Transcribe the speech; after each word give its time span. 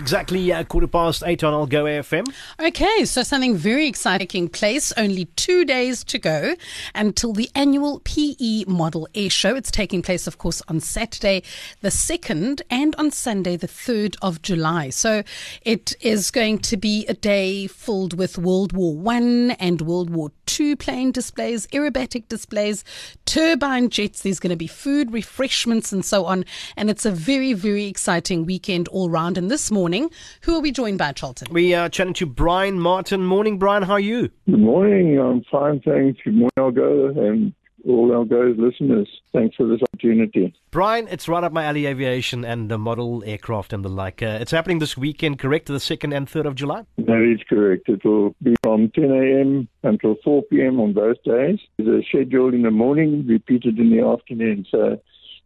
Exactly 0.00 0.50
uh, 0.50 0.64
quarter 0.64 0.86
past 0.86 1.22
eight 1.26 1.44
on 1.44 1.52
Algoa 1.52 2.00
FM. 2.00 2.32
Okay, 2.58 3.04
so 3.04 3.22
something 3.22 3.54
very 3.54 3.86
exciting 3.86 4.48
place. 4.48 4.92
Only 4.92 5.26
two 5.36 5.66
days 5.66 6.02
to 6.04 6.18
go 6.18 6.54
until 6.94 7.34
the 7.34 7.50
annual 7.54 8.00
PE 8.04 8.64
Model 8.66 9.06
Air 9.14 9.28
Show. 9.28 9.54
It's 9.54 9.70
taking 9.70 10.00
place, 10.00 10.26
of 10.26 10.38
course, 10.38 10.62
on 10.68 10.80
Saturday 10.80 11.42
the 11.82 11.90
2nd 11.90 12.62
and 12.70 12.96
on 12.96 13.10
Sunday 13.10 13.58
the 13.58 13.68
3rd 13.68 14.16
of 14.22 14.40
July. 14.40 14.88
So 14.88 15.22
it 15.66 15.92
is 16.00 16.30
going 16.30 16.60
to 16.60 16.78
be 16.78 17.04
a 17.06 17.14
day 17.14 17.66
filled 17.66 18.16
with 18.16 18.38
World 18.38 18.72
War 18.72 18.96
One 18.96 19.50
and 19.50 19.82
World 19.82 20.08
War 20.08 20.32
Two 20.46 20.74
plane 20.74 21.12
displays, 21.12 21.68
aerobatic 21.68 22.26
displays, 22.26 22.82
turbine 23.24 23.88
jets. 23.88 24.22
There's 24.22 24.40
going 24.40 24.50
to 24.50 24.56
be 24.56 24.66
food, 24.66 25.12
refreshments, 25.12 25.92
and 25.92 26.04
so 26.04 26.24
on. 26.24 26.44
And 26.76 26.90
it's 26.90 27.06
a 27.06 27.12
very, 27.12 27.52
very 27.52 27.84
exciting 27.84 28.44
weekend 28.46 28.88
all 28.88 29.08
round. 29.08 29.38
And 29.38 29.48
this 29.48 29.70
morning, 29.70 29.89
who 30.42 30.56
are 30.56 30.60
we 30.60 30.72
joined 30.72 30.98
by, 30.98 31.12
Charlton? 31.12 31.48
We 31.50 31.74
are 31.74 31.88
chatting 31.88 32.14
to 32.14 32.26
Brian 32.26 32.78
Martin. 32.78 33.24
Morning, 33.24 33.58
Brian. 33.58 33.82
How 33.82 33.94
are 33.94 34.00
you? 34.00 34.30
Good 34.46 34.60
morning. 34.60 35.18
I'm 35.18 35.42
fine, 35.50 35.80
thanks. 35.80 36.20
Good 36.24 36.34
morning, 36.34 36.50
Algoa, 36.56 37.18
and 37.18 37.52
all 37.86 38.12
our 38.12 38.24
Algoa's 38.24 38.58
listeners. 38.58 39.08
Thanks 39.32 39.56
for 39.56 39.66
this 39.66 39.80
opportunity. 39.82 40.54
Brian, 40.70 41.08
it's 41.08 41.28
right 41.28 41.42
up 41.42 41.52
my 41.52 41.64
alley, 41.64 41.86
aviation 41.86 42.44
and 42.44 42.70
the 42.70 42.78
model 42.78 43.22
aircraft 43.26 43.72
and 43.72 43.84
the 43.84 43.88
like. 43.88 44.22
Uh, 44.22 44.38
it's 44.40 44.50
happening 44.50 44.78
this 44.78 44.96
weekend, 44.96 45.38
correct? 45.38 45.66
The 45.66 45.74
2nd 45.74 46.14
and 46.16 46.28
3rd 46.28 46.46
of 46.46 46.54
July? 46.54 46.84
That 46.98 47.34
is 47.34 47.42
correct. 47.48 47.88
It 47.88 48.04
will 48.04 48.34
be 48.42 48.54
from 48.62 48.90
10 48.90 49.04
a.m. 49.04 49.68
until 49.82 50.16
4 50.22 50.42
p.m. 50.44 50.80
on 50.80 50.92
both 50.92 51.22
days. 51.24 51.58
There's 51.78 52.04
a 52.04 52.06
schedule 52.06 52.54
in 52.54 52.62
the 52.62 52.70
morning, 52.70 53.26
repeated 53.26 53.78
in 53.78 53.90
the 53.90 54.04
afternoon. 54.04 54.66
So 54.70 55.00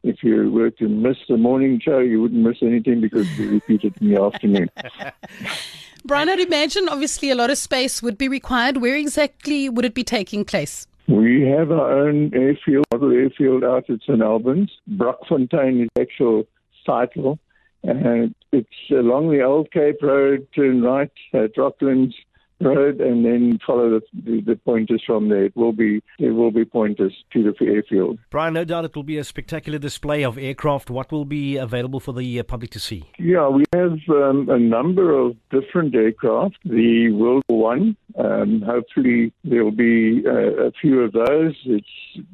if 0.05 0.23
you 0.23 0.53
were 0.53 0.71
to 0.71 0.89
miss 0.89 1.17
the 1.29 1.37
morning 1.37 1.81
show, 1.83 1.99
you 1.99 2.21
wouldn't 2.21 2.43
miss 2.43 2.59
anything 2.63 3.01
because 3.01 3.27
we 3.39 3.47
repeat 3.47 3.85
it 3.85 3.95
in 4.01 4.13
the 4.13 4.23
afternoon. 4.23 4.71
Brian, 6.05 6.29
I'd 6.29 6.41
imagine 6.41 6.89
obviously 6.91 7.31
a 7.31 7.35
lot 7.35 7.49
of 7.51 7.57
space 7.57 8.03
would 8.03 8.19
be 8.19 8.29
required. 8.29 8.77
Where 8.77 8.97
exactly 8.97 9.71
would 9.71 9.87
it 9.87 9.95
be 9.95 10.05
taking 10.05 10.45
place? 10.45 10.87
We 11.09 11.43
have 11.49 11.71
our 11.71 12.07
own 12.07 12.33
airfield, 12.35 12.85
model 12.93 13.13
airfield 13.13 13.65
out 13.65 13.89
at 13.89 14.01
St 14.03 14.21
Albans. 14.21 14.71
Brockfontein 14.91 15.83
is 15.83 15.89
the 15.95 16.03
actual 16.03 16.45
title. 16.87 17.39
And 17.83 18.35
it's 18.53 18.69
along 18.91 19.31
the 19.31 19.43
Old 19.43 19.71
Cape 19.71 20.03
Road, 20.03 20.47
turn 20.55 20.83
right 20.83 21.13
at 21.33 21.55
Rocklands 21.57 22.15
road 22.61 23.01
and 23.01 23.25
then 23.25 23.59
follow 23.67 23.91
the, 23.91 24.01
the, 24.25 24.41
the, 24.41 24.57
pointers 24.57 25.03
from 25.07 25.29
there. 25.29 25.45
It 25.45 25.57
will 25.57 25.73
be 25.73 26.03
it 26.19 26.31
will 26.31 26.51
be 26.51 26.65
pointers 26.65 27.13
to 27.33 27.43
the 27.43 27.67
airfield. 27.67 28.19
Brian, 28.31 28.55
no 28.55 28.65
doubt 28.65 28.85
it 28.85 28.95
will 28.95 29.03
be 29.03 29.19
a 29.19 29.25
spectacular 29.25 29.79
display 29.79 30.25
of 30.25 30.39
aircraft. 30.39 30.91
What 30.91 31.13
will 31.13 31.25
be 31.25 31.57
available 31.57 32.01
for 32.01 32.13
the 32.13 32.41
uh, 32.41 32.43
public 32.43 32.71
to 32.73 32.81
see? 32.81 33.05
Yeah, 33.19 33.49
we 33.49 33.65
have 33.75 33.99
um, 34.09 34.49
a 34.49 34.59
number 34.59 35.17
of 35.19 35.37
different 35.51 35.95
aircraft. 35.95 36.57
The 36.65 37.11
World 37.13 37.43
War 37.49 37.75
One. 37.75 37.97
Um, 38.17 38.63
hopefully, 38.63 39.33
there 39.43 39.65
will 39.65 39.73
be 39.73 40.23
uh, 40.27 40.67
a 40.67 40.73
few 40.81 41.01
of 41.01 41.13
those. 41.13 41.55
It's 41.65 41.87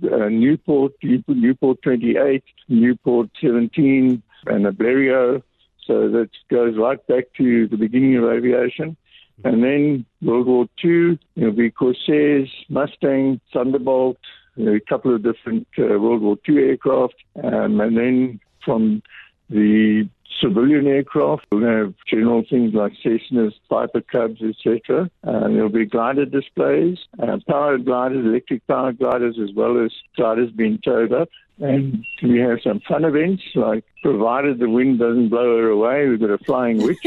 uh, 0.05 0.29
Nieuport, 0.29 0.91
Nieuport 1.03 1.81
28, 1.83 2.45
Nieuport 2.71 3.31
17, 3.41 4.23
and 4.47 4.67
a 4.67 4.73
Blériot. 4.73 5.43
So 5.87 6.09
that 6.11 6.29
goes 6.51 6.77
right 6.77 7.05
back 7.07 7.25
to 7.39 7.67
the 7.67 7.77
beginning 7.77 8.17
of 8.17 8.25
aviation. 8.25 8.97
And 9.45 9.63
then 9.63 10.07
World 10.23 10.47
War 10.47 10.67
II, 10.85 11.19
there'll 11.37 11.55
be 11.55 11.71
Corsairs, 11.71 12.51
Mustang, 12.69 13.41
Thunderbolt, 13.53 14.19
a 14.59 14.81
couple 14.89 15.15
of 15.15 15.23
different 15.23 15.67
uh, 15.79 15.99
World 15.99 16.23
War 16.23 16.37
II 16.49 16.59
aircraft. 16.59 17.15
Um, 17.43 17.81
and 17.81 17.97
then 17.97 18.41
from 18.65 19.03
the 19.49 20.09
civilian 20.41 20.87
aircraft, 20.87 21.47
we'll 21.51 21.67
have 21.67 21.95
general 22.09 22.43
things 22.49 22.75
like 22.75 22.93
Cessnas, 23.05 23.53
Piper 23.69 24.01
Cubs, 24.01 24.41
etc. 24.43 25.11
And 25.23 25.57
there'll 25.57 25.69
be 25.69 25.87
glider 25.87 26.25
displays, 26.25 26.99
uh, 27.23 27.39
powered 27.49 27.85
gliders, 27.85 28.25
electric 28.25 28.67
powered 28.67 28.99
gliders, 28.99 29.39
as 29.43 29.55
well 29.55 29.83
as 29.85 29.91
gliders 30.17 30.51
being 30.51 30.79
towed 30.85 31.13
up. 31.13 31.29
And 31.61 32.07
we 32.23 32.39
have 32.39 32.59
some 32.65 32.81
fun 32.89 33.05
events, 33.05 33.43
like 33.55 33.85
provided 34.03 34.59
the 34.59 34.69
wind 34.69 34.99
doesn't 34.99 35.29
blow 35.29 35.59
her 35.59 35.69
away, 35.69 36.09
we've 36.09 36.21
got 36.21 36.31
a 36.31 36.39
flying 36.39 36.83
witch. 36.83 36.99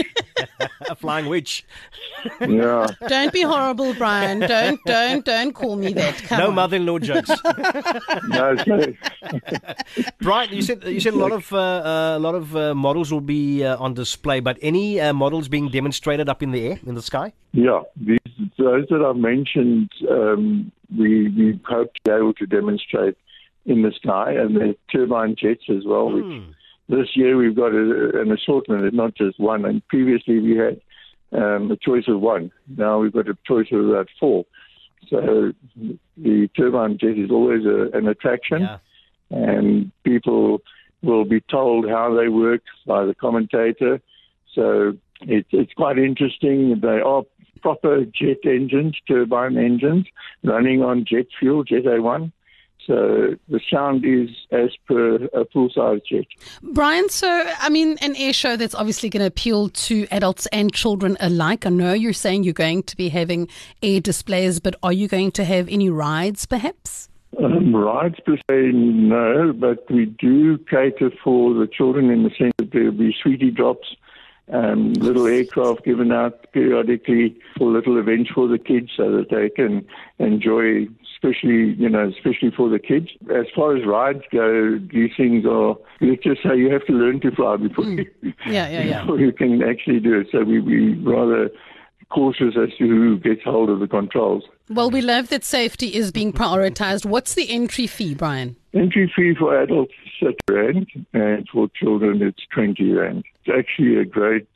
a 0.89 0.95
flying 0.95 1.25
witch. 1.25 1.65
yeah. 2.39 2.85
Don't 3.07 3.33
be 3.33 3.41
horrible, 3.41 3.95
Brian. 3.95 4.39
Don't, 4.39 4.79
don't, 4.85 5.25
don't 5.25 5.53
call 5.53 5.75
me 5.75 5.93
that. 5.93 6.17
Come 6.23 6.39
no 6.39 6.47
on. 6.49 6.55
mother-in-law 6.55 6.99
jokes. 6.99 7.29
no, 8.27 8.55
sorry. 8.57 8.97
Brian, 10.21 10.53
you 10.53 10.61
said 10.61 10.83
you 10.83 10.99
said 10.99 11.13
a 11.13 11.17
lot 11.17 11.31
of 11.31 11.51
uh, 11.51 11.57
uh, 11.57 12.17
a 12.17 12.19
lot 12.19 12.35
of 12.35 12.55
uh, 12.55 12.75
models 12.75 13.11
will 13.11 13.21
be 13.21 13.63
uh, 13.63 13.77
on 13.77 13.95
display, 13.95 14.39
but 14.39 14.57
any 14.61 15.01
uh, 15.01 15.13
models 15.13 15.47
being 15.47 15.69
demonstrated 15.69 16.29
up 16.29 16.43
in 16.43 16.51
the 16.51 16.67
air 16.67 16.79
in 16.85 16.93
the 16.93 17.01
sky? 17.01 17.33
Yeah, 17.53 17.81
these, 17.95 18.19
those 18.57 18.85
that 18.89 19.03
I've 19.03 19.15
mentioned, 19.15 19.89
um, 20.09 20.71
we 20.95 21.29
we 21.29 21.59
hope 21.65 21.93
to 21.95 22.01
be 22.05 22.11
able 22.11 22.33
to 22.35 22.45
demonstrate 22.45 23.17
in 23.65 23.81
the 23.81 23.91
sky, 23.91 24.33
and 24.33 24.55
the 24.55 24.75
turbine 24.91 25.35
jets 25.39 25.63
as 25.69 25.83
well. 25.85 26.09
Mm. 26.09 26.15
Which 26.15 26.43
hmm. 26.43 26.95
this 26.95 27.09
year 27.15 27.37
we've 27.37 27.55
got 27.55 27.73
a, 27.73 28.21
an 28.21 28.31
assortment, 28.31 28.85
it's 28.85 28.95
not 28.95 29.15
just 29.15 29.39
one. 29.39 29.65
And 29.65 29.87
previously 29.87 30.39
we 30.39 30.57
had 30.57 30.81
um, 31.31 31.71
a 31.71 31.77
choice 31.77 32.05
of 32.07 32.19
one. 32.19 32.51
Now 32.77 32.99
we've 32.99 33.13
got 33.13 33.29
a 33.29 33.37
choice 33.47 33.67
of 33.71 33.87
about 33.87 34.09
four. 34.19 34.45
So 35.09 35.53
the 36.17 36.49
turbine 36.55 36.97
jet 36.97 37.17
is 37.17 37.29
always 37.29 37.65
a, 37.65 37.95
an 37.97 38.07
attraction, 38.07 38.61
yeah. 38.61 38.77
and 39.29 39.91
people 40.03 40.61
will 41.01 41.25
be 41.25 41.41
told 41.41 41.89
how 41.89 42.15
they 42.15 42.29
work 42.29 42.61
by 42.87 43.05
the 43.05 43.13
commentator. 43.13 44.01
So 44.55 44.93
it, 45.21 45.45
it's 45.51 45.73
quite 45.73 45.97
interesting. 45.97 46.79
They 46.81 47.01
are 47.01 47.23
proper 47.61 48.05
jet 48.05 48.39
engines, 48.45 48.97
turbine 49.07 49.57
engines, 49.57 50.05
running 50.43 50.81
on 50.81 51.05
jet 51.05 51.25
fuel, 51.39 51.63
Jet 51.63 51.83
A1. 51.83 52.31
So 52.85 53.35
the 53.47 53.61
sound 53.71 54.05
is 54.05 54.29
as 54.51 54.71
per 54.87 55.15
a 55.33 55.45
full 55.51 55.69
size 55.69 56.01
jet. 56.09 56.25
Brian, 56.61 57.07
so 57.09 57.27
I 57.59 57.69
mean, 57.69 57.97
an 58.01 58.15
air 58.17 58.33
show 58.33 58.57
that's 58.57 58.75
obviously 58.75 59.09
going 59.09 59.21
to 59.21 59.27
appeal 59.27 59.69
to 59.69 60.07
adults 60.11 60.47
and 60.47 60.73
children 60.73 61.15
alike. 61.19 61.65
I 61.65 61.69
know 61.69 61.93
you're 61.93 62.13
saying 62.13 62.43
you're 62.43 62.53
going 62.53 62.83
to 62.83 62.97
be 62.97 63.09
having 63.09 63.47
air 63.81 64.01
displays, 64.01 64.59
but 64.59 64.75
are 64.83 64.93
you 64.93 65.07
going 65.07 65.31
to 65.33 65.45
have 65.45 65.69
any 65.69 65.89
rides 65.89 66.45
perhaps? 66.45 67.09
Um, 67.41 67.75
rides 67.75 68.15
per 68.25 68.37
se, 68.37 68.71
no, 68.73 69.53
but 69.53 69.89
we 69.89 70.05
do 70.05 70.57
cater 70.69 71.11
for 71.23 71.53
the 71.53 71.67
children 71.67 72.11
in 72.11 72.23
the 72.23 72.29
sense 72.37 72.53
that 72.57 72.71
there 72.71 72.85
will 72.85 72.91
be 72.91 73.15
sweetie 73.23 73.49
drops 73.49 73.95
um, 74.51 74.93
little 74.93 75.25
aircraft 75.27 75.85
given 75.85 76.11
out 76.11 76.51
periodically 76.51 77.39
for 77.57 77.71
little 77.71 77.97
events 77.97 78.29
for 78.31 78.47
the 78.47 78.57
kids 78.57 78.91
so 78.95 79.11
that 79.11 79.29
they 79.29 79.49
can 79.49 79.85
enjoy, 80.19 80.87
especially, 81.15 81.73
you 81.75 81.87
know, 81.87 82.09
especially 82.09 82.51
for 82.51 82.69
the 82.69 82.79
kids. 82.79 83.07
As 83.33 83.45
far 83.55 83.75
as 83.75 83.85
rides 83.85 84.23
go, 84.31 84.79
these 84.91 85.11
things 85.15 85.45
are, 85.45 85.77
let's 86.01 86.23
just 86.23 86.43
say 86.43 86.57
you 86.57 86.71
have 86.71 86.85
to 86.87 86.93
learn 86.93 87.21
to 87.21 87.31
fly 87.31 87.55
before, 87.55 87.85
mm. 87.85 88.05
you, 88.21 88.33
yeah, 88.45 88.69
yeah, 88.69 88.83
yeah. 88.83 89.01
before 89.05 89.19
you 89.19 89.31
can 89.31 89.63
actually 89.63 89.99
do 89.99 90.19
it. 90.19 90.27
So 90.31 90.43
we, 90.43 90.59
we 90.59 90.93
rather 90.95 91.49
cautious 92.13 92.55
as 92.55 92.69
to 92.77 92.87
who 92.87 93.17
gets 93.17 93.43
hold 93.43 93.69
of 93.69 93.79
the 93.79 93.87
controls. 93.87 94.43
Well, 94.69 94.91
we 94.91 95.01
love 95.01 95.29
that 95.29 95.43
safety 95.43 95.95
is 95.95 96.11
being 96.11 96.31
prioritized. 96.31 97.05
What's 97.05 97.33
the 97.33 97.49
entry 97.49 97.87
fee, 97.87 98.13
Brian? 98.13 98.55
Entry 98.73 99.11
fee 99.15 99.33
for 99.37 99.59
adults 99.59 99.93
is 100.21 100.35
30 100.47 100.63
Rand, 100.73 100.87
and 101.13 101.47
for 101.49 101.67
children 101.69 102.21
it's 102.21 102.43
20 102.53 102.91
Rand. 102.91 103.23
It's 103.43 103.57
actually 103.57 103.97
a 103.97 104.05
great 104.05 104.47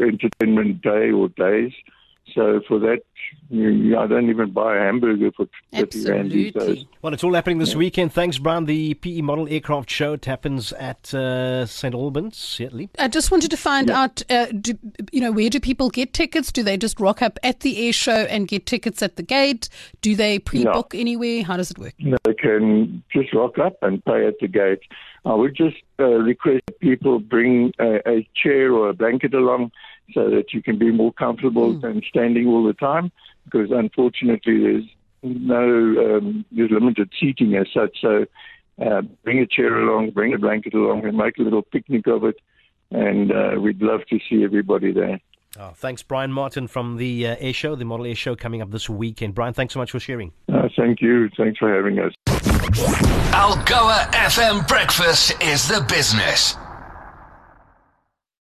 entertainment 0.00 0.82
day 0.82 1.10
or 1.10 1.28
days. 1.30 1.72
So 2.34 2.60
for 2.66 2.78
that, 2.80 3.02
you, 3.48 3.98
I 3.98 4.06
don't 4.06 4.30
even 4.30 4.52
buy 4.52 4.76
a 4.76 4.80
hamburger 4.80 5.30
for 5.36 5.46
30 5.72 6.10
Rand 6.10 6.30
these 6.30 6.52
days. 6.52 6.84
Well, 7.02 7.12
it's 7.12 7.24
all 7.24 7.34
happening 7.34 7.58
this 7.58 7.72
yeah. 7.72 7.78
weekend. 7.78 8.12
Thanks, 8.12 8.38
Brian. 8.38 8.64
The 8.64 8.94
PE 8.94 9.22
Model 9.22 9.48
Aircraft 9.48 9.90
Show 9.90 10.14
it 10.14 10.24
happens 10.24 10.72
at 10.74 11.12
uh, 11.12 11.66
St. 11.66 11.94
Albans, 11.94 12.36
certainly. 12.36 12.90
I 12.98 13.08
just 13.08 13.30
wanted 13.30 13.50
to 13.50 13.56
find 13.56 13.88
yeah. 13.88 14.02
out, 14.02 14.22
uh, 14.30 14.46
do, 14.46 14.78
you 15.12 15.20
know, 15.20 15.32
where 15.32 15.50
do 15.50 15.60
people 15.60 15.90
get 15.90 16.12
tickets? 16.12 16.52
Do 16.52 16.62
they 16.62 16.76
just 16.76 17.00
rock 17.00 17.22
up 17.22 17.38
at 17.42 17.60
the 17.60 17.86
air 17.86 17.92
show 17.92 18.12
and 18.12 18.46
get 18.46 18.66
tickets 18.66 19.02
at 19.02 19.16
the 19.16 19.22
gate? 19.22 19.68
Do 20.00 20.14
they 20.14 20.38
pre-book 20.38 20.94
no. 20.94 21.00
anywhere? 21.00 21.42
How 21.42 21.56
does 21.56 21.70
it 21.70 21.78
work? 21.78 21.94
No, 21.98 22.16
they 22.24 22.34
can 22.34 23.02
just 23.12 23.32
rock 23.34 23.58
up 23.58 23.76
and 23.82 24.04
pay 24.04 24.26
at 24.26 24.34
the 24.40 24.48
gate. 24.48 24.80
I 25.24 25.34
would 25.34 25.54
just 25.54 25.76
uh, 25.98 26.04
request 26.04 26.62
people 26.80 27.18
bring 27.18 27.72
a, 27.78 28.08
a 28.08 28.28
chair 28.34 28.72
or 28.72 28.88
a 28.88 28.94
blanket 28.94 29.34
along 29.34 29.72
so 30.14 30.30
that 30.30 30.52
you 30.52 30.62
can 30.62 30.78
be 30.78 30.90
more 30.90 31.12
comfortable 31.12 31.74
mm. 31.74 31.80
than 31.80 32.02
standing 32.08 32.46
all 32.46 32.64
the 32.64 32.74
time. 32.74 33.10
Because 33.44 33.70
unfortunately, 33.70 34.60
there's 34.60 34.84
no 35.22 36.16
um, 36.16 36.44
there's 36.52 36.70
limited 36.70 37.10
seating 37.18 37.54
as 37.56 37.66
such. 37.72 38.00
So 38.00 38.26
uh, 38.84 39.02
bring 39.24 39.38
a 39.38 39.46
chair 39.46 39.80
along, 39.80 40.10
bring 40.10 40.34
a 40.34 40.38
blanket 40.38 40.74
along, 40.74 41.04
and 41.04 41.16
make 41.16 41.38
a 41.38 41.42
little 41.42 41.62
picnic 41.62 42.06
of 42.06 42.24
it. 42.24 42.36
And 42.90 43.30
uh, 43.32 43.60
we'd 43.60 43.80
love 43.82 44.00
to 44.10 44.18
see 44.28 44.42
everybody 44.42 44.92
there. 44.92 45.20
Oh, 45.58 45.72
thanks, 45.74 46.02
Brian 46.02 46.32
Martin 46.32 46.68
from 46.68 46.96
the 46.96 47.26
uh, 47.26 47.36
Air 47.40 47.52
Show, 47.52 47.74
the 47.74 47.84
Model 47.84 48.06
Air 48.06 48.14
Show 48.14 48.36
coming 48.36 48.62
up 48.62 48.70
this 48.70 48.88
weekend. 48.88 49.34
Brian, 49.34 49.52
thanks 49.52 49.74
so 49.74 49.80
much 49.80 49.90
for 49.90 49.98
sharing. 49.98 50.32
Uh, 50.52 50.68
thank 50.76 51.00
you. 51.00 51.28
Thanks 51.36 51.58
for 51.58 51.74
having 51.74 51.98
us. 51.98 52.12
Algoa 53.32 54.10
FM 54.12 54.66
Breakfast 54.68 55.42
is 55.42 55.66
the 55.66 55.84
business. 55.88 56.56